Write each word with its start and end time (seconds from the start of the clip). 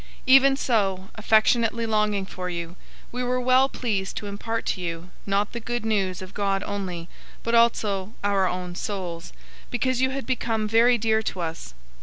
002:008 0.01 0.07
Even 0.25 0.57
so, 0.57 1.09
affectionately 1.13 1.85
longing 1.85 2.25
for 2.25 2.49
you, 2.49 2.75
we 3.11 3.21
were 3.21 3.39
well 3.39 3.69
pleased 3.69 4.17
to 4.17 4.25
impart 4.25 4.65
to 4.65 4.81
you, 4.81 5.11
not 5.27 5.51
the 5.51 5.59
Good 5.59 5.85
News 5.85 6.23
of 6.23 6.33
God 6.33 6.63
only, 6.65 7.07
but 7.43 7.53
also 7.53 8.15
our 8.23 8.47
own 8.49 8.73
souls, 8.73 9.31
because 9.69 10.01
you 10.01 10.09
had 10.09 10.25
become 10.25 10.67
very 10.67 10.97
dear 10.97 11.21
to 11.21 11.41
us. 11.41 11.75